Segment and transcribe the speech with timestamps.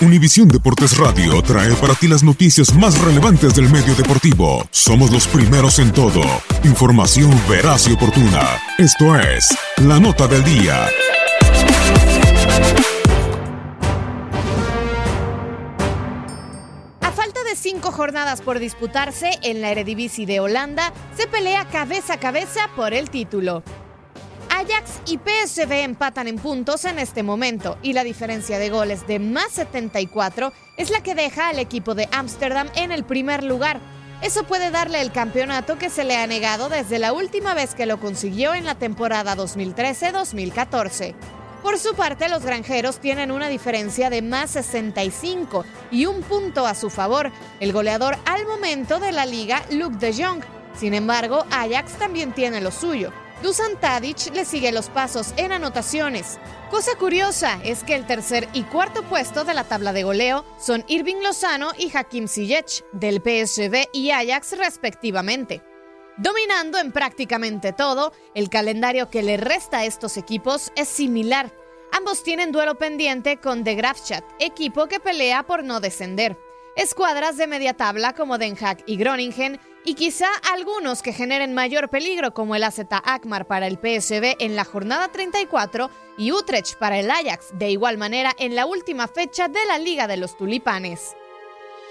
[0.00, 4.64] Univisión Deportes Radio trae para ti las noticias más relevantes del medio deportivo.
[4.70, 6.22] Somos los primeros en todo.
[6.62, 8.60] Información veraz y oportuna.
[8.78, 9.48] Esto es
[9.78, 10.86] La Nota del Día.
[17.00, 22.14] A falta de cinco jornadas por disputarse en la Eredivisie de Holanda, se pelea cabeza
[22.14, 23.64] a cabeza por el título.
[24.68, 29.18] Ajax y PSV empatan en puntos en este momento y la diferencia de goles de
[29.18, 33.80] más 74 es la que deja al equipo de Ámsterdam en el primer lugar.
[34.20, 37.86] Eso puede darle el campeonato que se le ha negado desde la última vez que
[37.86, 41.14] lo consiguió en la temporada 2013-2014.
[41.62, 46.74] Por su parte, los granjeros tienen una diferencia de más 65 y un punto a
[46.74, 50.42] su favor, el goleador al momento de la liga, Luke de Jong.
[50.78, 53.12] Sin embargo, Ajax también tiene lo suyo.
[53.42, 56.38] Dusan Tadic le sigue los pasos en anotaciones.
[56.70, 60.84] Cosa curiosa es que el tercer y cuarto puesto de la tabla de goleo son
[60.88, 65.62] Irving Lozano y Hakim Ziyech del PSV y Ajax respectivamente.
[66.16, 71.52] Dominando en prácticamente todo, el calendario que le resta a estos equipos es similar.
[71.92, 76.36] Ambos tienen duelo pendiente con The Graafschat, equipo que pelea por no descender.
[76.78, 81.88] Escuadras de media tabla como Den Haag y Groningen y quizá algunos que generen mayor
[81.88, 87.00] peligro como el AZ Akmar para el PSV en la jornada 34 y Utrecht para
[87.00, 91.16] el Ajax, de igual manera en la última fecha de la Liga de los Tulipanes.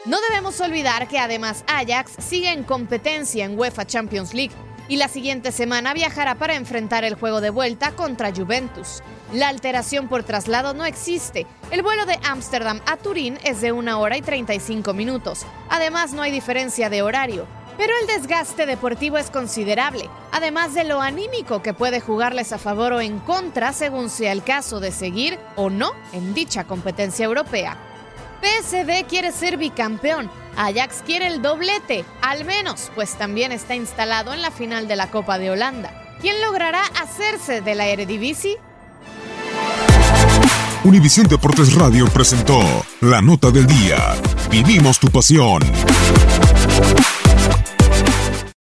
[0.05, 4.55] No debemos olvidar que además Ajax sigue en competencia en UEFA Champions League
[4.87, 9.01] y la siguiente semana viajará para enfrentar el juego de vuelta contra Juventus.
[9.33, 11.45] La alteración por traslado no existe.
[11.71, 15.45] El vuelo de Ámsterdam a Turín es de 1 hora y 35 minutos.
[15.69, 17.45] Además, no hay diferencia de horario.
[17.77, 22.93] Pero el desgaste deportivo es considerable, además de lo anímico que puede jugarles a favor
[22.93, 27.77] o en contra según sea el caso de seguir o no en dicha competencia europea.
[28.41, 34.41] PSV quiere ser bicampeón, Ajax quiere el doblete, al menos, pues también está instalado en
[34.41, 36.17] la final de la Copa de Holanda.
[36.19, 38.57] ¿Quién logrará hacerse de la Eredivisie?
[40.83, 42.59] Univisión Deportes Radio presentó
[43.01, 44.15] la nota del día.
[44.49, 45.61] Vivimos tu pasión.